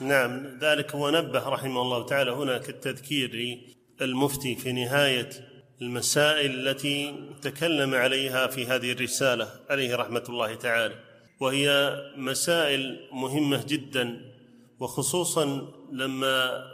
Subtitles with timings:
[0.00, 2.30] نعم ذلك هو نبه رحمه الله تعالى.
[2.30, 3.58] هنا كالتذكير
[4.00, 5.30] للمفتي في نهاية
[5.82, 10.94] المسائل التي تكلم عليها في هذه الرسالة عليه رحمة الله تعالى
[11.40, 14.20] وهي مسائل مهمة جدا
[14.80, 16.64] وخصوصا لما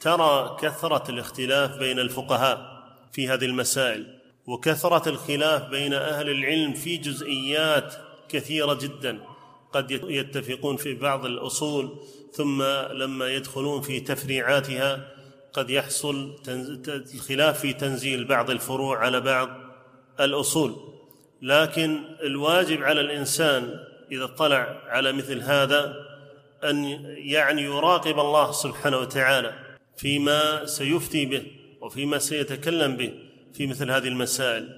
[0.00, 7.94] ترى كثرة الاختلاف بين الفقهاء في هذه المسائل وكثرة الخلاف بين أهل العلم في جزئيات
[8.28, 9.18] كثيرة جدا.
[9.74, 11.98] قد يتفقون في بعض الأصول
[12.32, 12.62] ثم
[12.92, 15.08] لما يدخلون في تفريعاتها
[15.52, 16.36] قد يحصل
[17.14, 19.48] الخلاف في تنزيل بعض الفروع على بعض
[20.20, 20.76] الأصول.
[21.42, 23.80] لكن الواجب على الإنسان
[24.12, 25.94] إذا اطلع على مثل هذا
[26.64, 26.84] أن
[27.16, 29.54] يعني يراقب الله سبحانه وتعالى
[29.96, 31.42] فيما سيفتي به
[31.80, 33.12] وفيما سيتكلم به
[33.54, 34.68] في مثل هذه المسائل.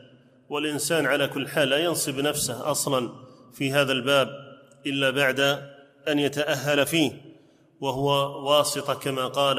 [0.48, 3.10] والإنسان على كل حال لا ينصب نفسه أصلا
[3.54, 4.45] في هذا الباب.
[4.87, 5.41] إلا بعد
[6.09, 7.12] أن يتأهل فيه
[7.80, 8.09] وهو
[8.48, 9.59] واسطة كما قال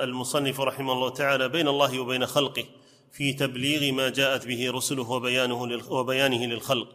[0.00, 2.64] المصنف رحمه الله تعالى بين الله وبين خلقه
[3.12, 6.88] في تبليغ ما جاءت به رسله وبيانه وبيانه للخلق.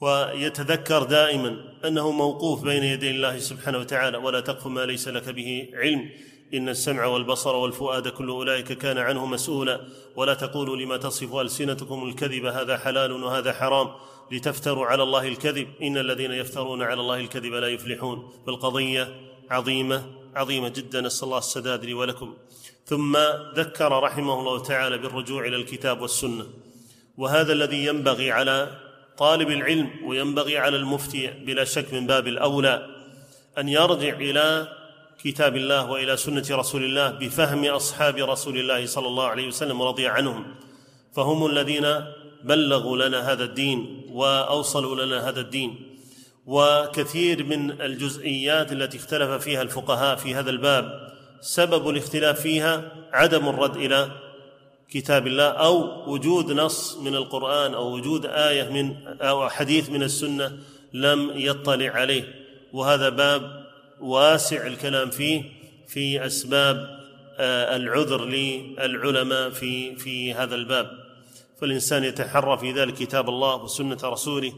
[0.00, 5.68] ويتذكر دائما أنه موقوف بين يدي الله سبحانه وتعالى ولا تقف ما ليس لك به
[5.74, 6.10] علم.
[6.54, 9.80] إن السمع والبصر والفؤاد كل أولئك كان عنه مسؤولا.
[10.16, 13.90] ولا تقولوا لما تصف ألسنتكم الكذب هذا حلال وهذا حرام.
[14.32, 15.68] لتفتروا على الله الكذب.
[15.82, 18.32] إن الذين يفترون على الله الكذب لا يفلحون.
[18.46, 19.14] فالقضيه
[19.50, 21.00] عظيمة عظيمة جدا.
[21.00, 22.34] نسأل الله السداد لي ولكم.
[22.86, 23.16] ثم
[23.54, 26.46] ذكر رحمه الله تعالى بالرجوع إلى الكتاب والسنة.
[27.18, 28.70] وهذا الذي ينبغي على
[29.18, 32.86] طالب العلم وينبغي على المفتي بلا شك من باب الأولى.
[33.58, 34.75] أن يرجع إلى
[35.24, 40.06] كتاب الله وإلى سنة رسول الله بفهم أصحاب رسول الله صلى الله عليه وسلم ورضي
[40.06, 40.54] عنهم.
[41.12, 42.04] فهم الذين
[42.44, 45.98] بلغوا لنا هذا الدين وأوصلوا لنا هذا الدين.
[46.46, 51.12] وكثير من الجزئيات التي اختلف فيها الفقهاء في هذا الباب.
[51.40, 54.10] سبب الاختلاف فيها عدم الرد إلى
[54.90, 60.58] كتاب الله أو وجود نص من القرآن أو وجود آية من أو حديث من السنة
[60.92, 62.34] لم يطلع عليه.
[62.72, 63.65] وهذا باب
[64.00, 65.44] واسع الكلام فيه
[65.88, 66.96] في أسباب
[67.38, 70.90] آه، العذر للعلماء في في هذا الباب.
[71.60, 74.52] فالإنسان يتحرى في ذلك كتاب الله وسنة رسوله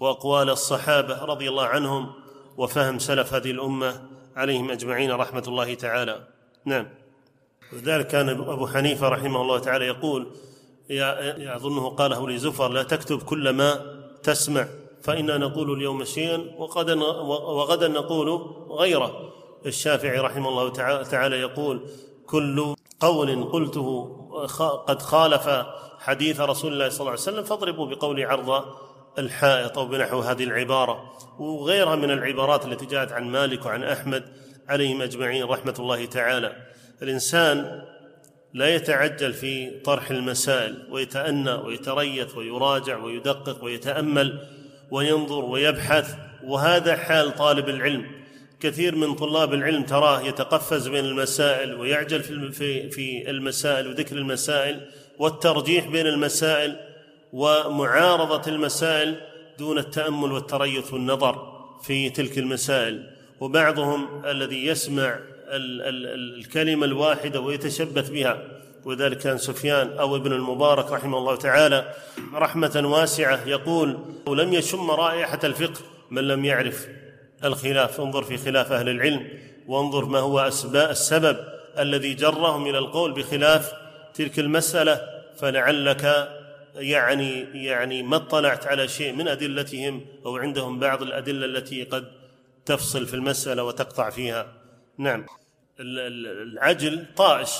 [0.00, 2.12] وأقوال الصحابة رضي الله عنهم
[2.56, 4.02] وفهم سلف هذه الأمة
[4.36, 6.26] عليهم أجمعين رحمة الله تعالى.
[6.64, 6.86] نعم.
[7.72, 10.26] ولذلك كان أبو حنيفة رحمه الله تعالى يقول
[10.90, 13.80] يظنه قاله لزفر لا تكتب كل ما
[14.22, 14.68] تسمع.
[15.04, 18.28] فإنا نقول اليوم شيئا وغدا وغدا نقول
[18.70, 19.32] غيره.
[19.66, 20.68] الشافعي رحمه الله
[21.02, 21.80] تعالى يقول
[22.26, 24.10] كل قول قلته
[24.86, 25.48] قد خالف
[25.98, 28.64] حديث رسول الله صلى الله عليه وسلم فاضربوا بقول عرض
[29.18, 31.12] الحائط أو بنحو هذه العبارة.
[31.38, 34.24] وغيرها من العبارات التي جاءت عن مالك وعن أحمد
[34.68, 36.56] عليهم أجمعين رحمة الله تعالى.
[37.02, 37.82] الإنسان
[38.54, 44.63] لا يتعجل في طرح المسائل ويتأنى ويتريث ويراجع ويدقق ويتأمل.
[44.90, 46.14] وينظر ويبحث.
[46.44, 48.06] وهذا حال طالب العلم.
[48.60, 54.80] كثير من طلاب العلم تراه يتقفز بين المسائل ويعجل في في المسائل وذكر المسائل
[55.18, 56.76] والترجيح بين المسائل
[57.32, 59.20] ومعارضة المسائل
[59.58, 63.10] دون التأمل والتريث والنظر في تلك المسائل.
[63.40, 65.18] وبعضهم الذي يسمع
[65.50, 68.42] الكلمة الواحدة ويتشبث بها
[68.84, 71.94] وذلك كان سفيان أو ابن المبارك رحمه الله تعالى
[72.34, 75.80] رحمة واسعة يقول ولم يشم رائحة الفقه
[76.10, 76.88] من لم يعرف
[77.44, 78.00] الخلاف.
[78.00, 79.28] انظر في خلاف أهل العلم
[79.66, 81.36] وانظر ما هو اسباب السبب
[81.78, 83.72] الذي جرهم إلى القول بخلاف
[84.14, 85.00] تلك المسألة
[85.36, 86.28] فلعلك
[86.74, 92.04] يعني يعني ما اطلعت على شيء من أدلتهم أو عندهم بعض الأدلة التي قد
[92.66, 94.46] تفصل في المسألة وتقطع فيها.
[94.98, 95.26] نعم.
[95.80, 97.50] العجل طائش.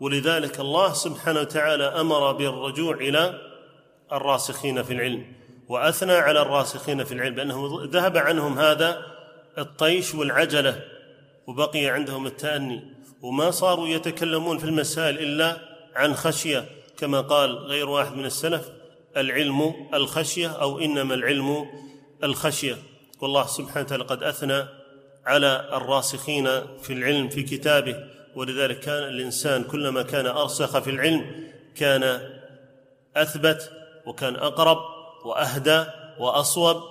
[0.00, 3.40] ولذلك الله سبحانه وتعالى أمر بالرجوع إلى
[4.12, 5.26] الراسخين في العلم
[5.68, 9.02] وأثنى على الراسخين في العلم بانه ذهب عنهم هذا
[9.58, 10.82] الطيش والعجلة
[11.46, 15.56] وبقي عندهم التأني وما صاروا يتكلمون في المسائل إلا
[15.96, 16.64] عن خشية
[16.98, 18.70] كما قال غير واحد من السلف
[19.16, 21.66] العلم الخشية أو إنما العلم
[22.24, 22.76] الخشية.
[23.20, 24.66] والله سبحانه وتعالى قد أثنى
[25.26, 26.44] على الراسخين
[26.82, 27.96] في العلم في كتابه
[28.36, 32.20] ولذلك كان الإنسان كلما كان أرسخ في العلم كان
[33.16, 33.70] أثبت
[34.06, 34.78] وكان أقرب
[35.24, 35.84] وأهدى
[36.18, 36.82] وأصوب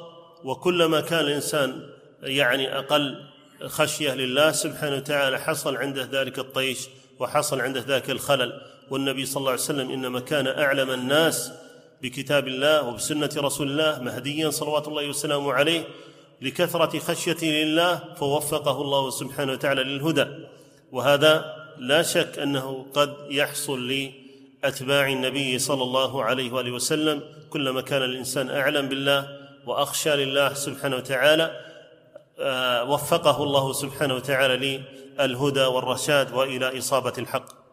[0.43, 1.89] وكلما كان الإنسان
[2.23, 3.25] يعني أقل
[3.65, 6.87] خشية لله سبحانه وتعالى حصل عنده ذلك الطيش
[7.19, 11.51] وحصل عنده ذاك الخلل والنبي صلى الله عليه وسلم إنما كان أعلم الناس
[12.01, 15.83] بكتاب الله وبسنة رسول الله مهديا صلوات الله وسلامه عليه
[16.41, 20.27] لكثرة خشيته لله فوفقه الله سبحانه وتعالى للهدى.
[20.95, 23.87] وهذا لا شك أنه قد يحصل
[24.63, 29.27] لأتباع النبي صلى الله عليه وآله وسلم كلما كان الإنسان أعلم بالله
[29.65, 31.61] وأخشى لله سبحانه وتعالى
[32.39, 34.83] آه، وفقه الله سبحانه وتعالى
[35.19, 37.64] للهدى والرشاد وإلى إصابة الحق.